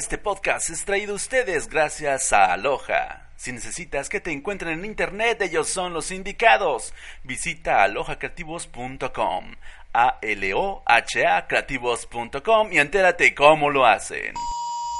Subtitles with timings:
[0.00, 3.28] Este podcast es traído a ustedes gracias a Aloha.
[3.36, 6.94] Si necesitas que te encuentren en internet, ellos son los indicados.
[7.22, 9.56] Visita alohacreativos.com,
[9.92, 14.32] a l o h a creativos.com y entérate cómo lo hacen.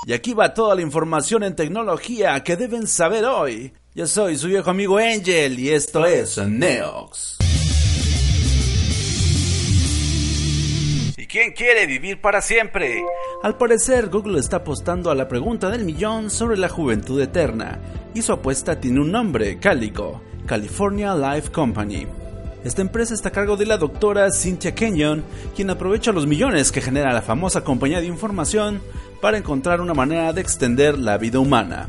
[0.07, 3.73] Y aquí va toda la información en tecnología que deben saber hoy.
[3.95, 7.39] Yo soy su viejo amigo Angel y esto es Neox.
[11.31, 13.05] Quién quiere vivir para siempre?
[13.43, 17.79] Al parecer, Google está apostando a la pregunta del millón sobre la juventud eterna,
[18.15, 22.07] y su apuesta tiene un nombre, Calico, California Life Company.
[22.65, 26.83] Esta empresa está a cargo de la doctora Cynthia Kenyon, quien aprovecha los millones que
[26.83, 28.83] genera la famosa compañía de información
[29.21, 31.89] para encontrar una manera de extender la vida humana.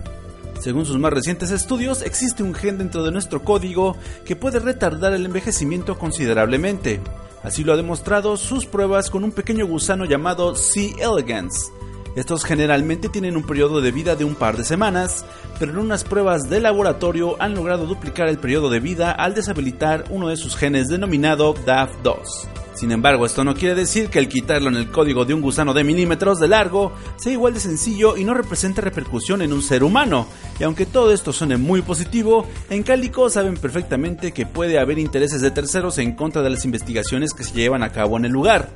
[0.59, 5.13] Según sus más recientes estudios, existe un gen dentro de nuestro código que puede retardar
[5.13, 6.99] el envejecimiento considerablemente.
[7.43, 10.93] Así lo ha demostrado sus pruebas con un pequeño gusano llamado C.
[10.99, 11.71] elegans.
[12.15, 15.23] Estos generalmente tienen un periodo de vida de un par de semanas,
[15.59, 20.03] pero en unas pruebas de laboratorio han logrado duplicar el periodo de vida al deshabilitar
[20.09, 22.49] uno de sus genes denominado DAF2.
[22.73, 25.73] Sin embargo, esto no quiere decir que el quitarlo en el código de un gusano
[25.73, 29.83] de milímetros de largo sea igual de sencillo y no represente repercusión en un ser
[29.83, 30.25] humano.
[30.59, 35.41] Y aunque todo esto suene muy positivo, en Cálico saben perfectamente que puede haber intereses
[35.41, 38.69] de terceros en contra de las investigaciones que se llevan a cabo en el lugar.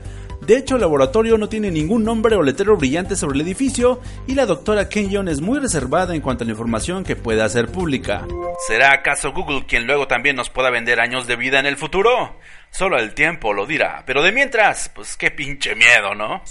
[0.45, 4.35] De hecho, el laboratorio no tiene ningún nombre o letrero brillante sobre el edificio y
[4.35, 8.27] la doctora Kenyon es muy reservada en cuanto a la información que pueda hacer pública.
[8.67, 12.37] ¿Será acaso Google quien luego también nos pueda vender años de vida en el futuro?
[12.69, 16.43] Solo el tiempo lo dirá, pero de mientras, pues qué pinche miedo, ¿no?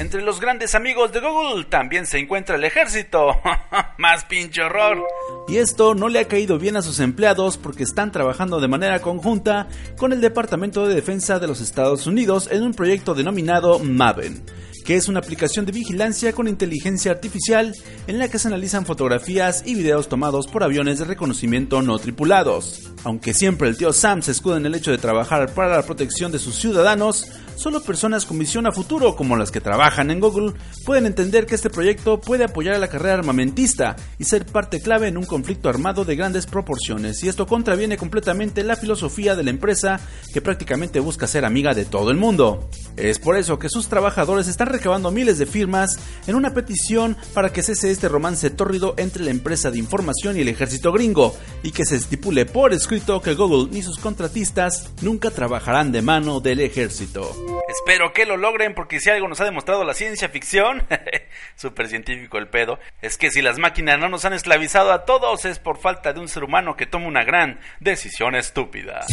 [0.00, 3.40] Entre los grandes amigos de Google también se encuentra el ejército.
[3.98, 5.06] Más pinche horror.
[5.50, 9.00] Y esto no le ha caído bien a sus empleados porque están trabajando de manera
[9.00, 9.66] conjunta
[9.98, 14.44] con el Departamento de Defensa de los Estados Unidos en un proyecto denominado Maven
[14.84, 17.74] que es una aplicación de vigilancia con inteligencia artificial
[18.06, 22.90] en la que se analizan fotografías y videos tomados por aviones de reconocimiento no tripulados.
[23.04, 26.32] Aunque siempre el tío Sam se escuda en el hecho de trabajar para la protección
[26.32, 30.54] de sus ciudadanos, solo personas con visión a futuro como las que trabajan en Google
[30.84, 35.08] pueden entender que este proyecto puede apoyar a la carrera armamentista y ser parte clave
[35.08, 39.48] en un conflicto armado de grandes proporciones, y esto contraviene completamente la filosofía de la
[39.48, 39.98] empresa
[40.34, 42.68] que prácticamente busca ser amiga de todo el mundo.
[42.98, 47.54] Es por eso que sus trabajadores están recabando miles de firmas en una petición para
[47.54, 51.70] que cese este romance tórrido entre la empresa de información y el ejército gringo, y
[51.70, 56.60] que se estipule por escrito que Google ni sus contratistas nunca trabajarán de mano del
[56.60, 57.59] ejército.
[57.70, 60.82] Espero que lo logren porque si algo nos ha demostrado la ciencia ficción,
[61.54, 65.44] súper científico el pedo, es que si las máquinas no nos han esclavizado a todos
[65.44, 69.06] es por falta de un ser humano que toma una gran decisión estúpida.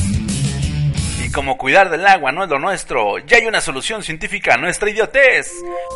[1.23, 4.57] Y como cuidar del agua no es lo nuestro, ya hay una solución científica a
[4.57, 5.51] nuestra idiotez.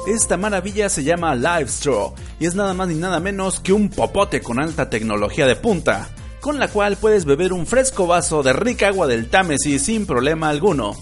[0.07, 4.41] Esta maravilla se llama LiveStraw y es nada más ni nada menos que un popote
[4.41, 8.89] con alta tecnología de punta, con la cual puedes beber un fresco vaso de rica
[8.89, 10.95] agua del Támesis sin problema alguno.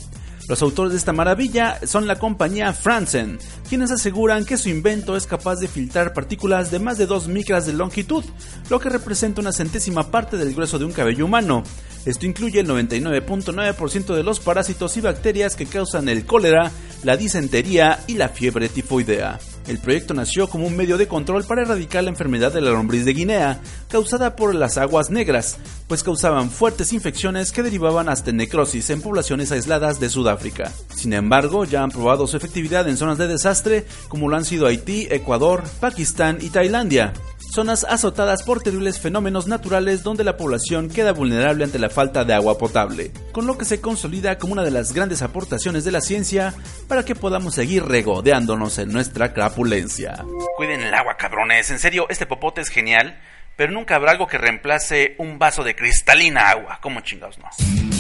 [0.50, 3.38] Los autores de esta maravilla son la compañía Franzen,
[3.70, 7.68] quienes aseguran que su invento es capaz de filtrar partículas de más de 2 micras
[7.68, 8.26] de longitud,
[8.68, 11.62] lo que representa una centésima parte del grueso de un cabello humano.
[12.04, 16.72] Esto incluye el 99.9% de los parásitos y bacterias que causan el cólera,
[17.04, 19.38] la disentería y la fiebre tifoidea.
[19.70, 23.06] El proyecto nació como un medio de control para erradicar la enfermedad de la lombriz
[23.06, 28.90] de Guinea, causada por las aguas negras, pues causaban fuertes infecciones que derivaban hasta necrosis
[28.90, 30.72] en poblaciones aisladas de Sudáfrica.
[30.96, 34.66] Sin embargo, ya han probado su efectividad en zonas de desastre como lo han sido
[34.66, 37.14] Haití, Ecuador, Pakistán y Tailandia
[37.52, 42.34] zonas azotadas por terribles fenómenos naturales donde la población queda vulnerable ante la falta de
[42.34, 46.02] agua potable, con lo que se consolida como una de las grandes aportaciones de la
[46.02, 46.54] ciencia
[46.88, 50.24] para que podamos seguir regodeándonos en nuestra crapulencia.
[50.58, 53.20] Cuiden el agua, cabrones, en serio, este popote es genial,
[53.56, 57.99] pero nunca habrá algo que reemplace un vaso de cristalina agua, como chingados no.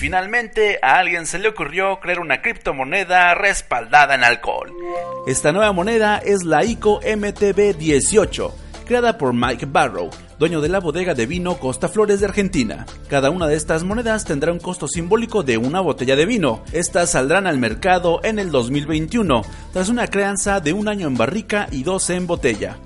[0.00, 4.72] Finalmente, a alguien se le ocurrió crear una criptomoneda respaldada en alcohol.
[5.26, 8.50] Esta nueva moneda es la ICO MTB18,
[8.86, 10.08] creada por Mike Barrow,
[10.38, 12.86] dueño de la bodega de vino Costa Flores de Argentina.
[13.10, 16.64] Cada una de estas monedas tendrá un costo simbólico de una botella de vino.
[16.72, 19.42] Estas saldrán al mercado en el 2021,
[19.74, 22.78] tras una crianza de un año en barrica y dos en botella.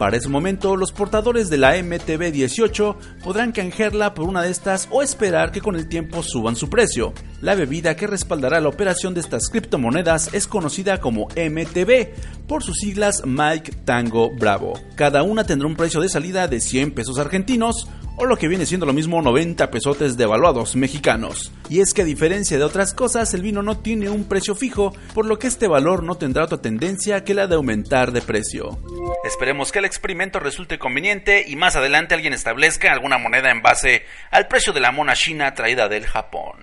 [0.00, 5.02] Para ese momento, los portadores de la MTB18 podrán canjearla por una de estas o
[5.02, 7.12] esperar que con el tiempo suban su precio.
[7.42, 12.78] La bebida que respaldará la operación de estas criptomonedas es conocida como MTB, por sus
[12.78, 14.72] siglas Mike Tango Bravo.
[14.94, 17.86] Cada una tendrá un precio de salida de 100 pesos argentinos
[18.20, 21.52] o lo que viene siendo lo mismo 90 pesotes devaluados mexicanos.
[21.70, 24.92] Y es que a diferencia de otras cosas, el vino no tiene un precio fijo,
[25.14, 28.78] por lo que este valor no tendrá otra tendencia que la de aumentar de precio.
[29.24, 34.04] Esperemos que el experimento resulte conveniente y más adelante alguien establezca alguna moneda en base
[34.30, 36.58] al precio de la mona china traída del Japón.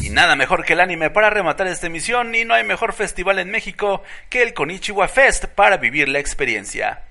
[0.00, 3.38] Y nada mejor que el anime para rematar esta emisión y no hay mejor festival
[3.38, 7.02] en México que el Konichiwa Fest para vivir la experiencia.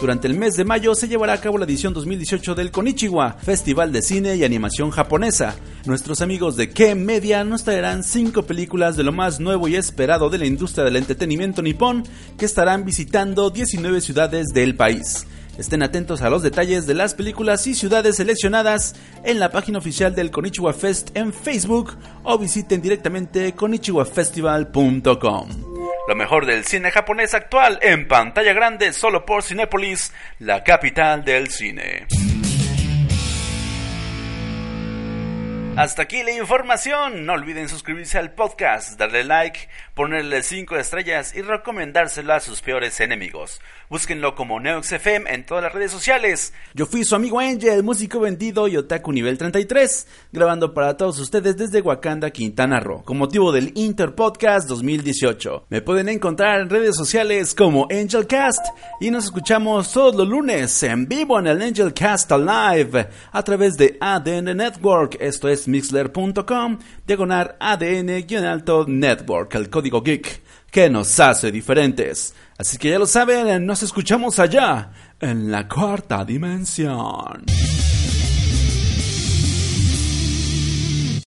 [0.00, 3.92] Durante el mes de mayo se llevará a cabo la edición 2018 del Konichiwa, Festival
[3.92, 5.56] de Cine y Animación Japonesa.
[5.86, 10.30] Nuestros amigos de K Media nos traerán 5 películas de lo más nuevo y esperado
[10.30, 12.04] de la industria del entretenimiento nipón
[12.36, 15.26] que estarán visitando 19 ciudades del país.
[15.58, 20.14] Estén atentos a los detalles de las películas y ciudades seleccionadas en la página oficial
[20.14, 25.73] del Konichiwa Fest en Facebook o visiten directamente konichiwafestival.com.
[26.06, 31.48] Lo mejor del cine japonés actual en pantalla grande solo por Cinépolis, la capital del
[31.48, 32.06] cine.
[35.76, 37.26] Hasta aquí la información.
[37.26, 43.00] No olviden suscribirse al podcast, darle like, ponerle 5 estrellas y recomendárselo a sus peores
[43.00, 43.60] enemigos.
[43.90, 46.54] Búsquenlo como NeoXFM en todas las redes sociales.
[46.74, 51.56] Yo fui su amigo Angel, músico vendido y otaku nivel 33, grabando para todos ustedes
[51.56, 55.66] desde Wakanda, Quintana Roo, con motivo del Inter Podcast 2018.
[55.70, 58.64] Me pueden encontrar en redes sociales como Angelcast
[59.00, 63.98] y nos escuchamos todos los lunes en vivo en el Angelcast Live a través de
[64.00, 65.16] ADN Network.
[65.20, 72.34] Esto es mixler.com, diagonal ADN-alto Network, el código geek que nos hace diferentes.
[72.58, 74.90] Así que ya lo saben, nos escuchamos allá,
[75.20, 77.44] en la cuarta dimensión.